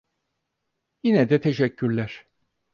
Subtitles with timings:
[1.03, 2.25] Yine de teşekkürler.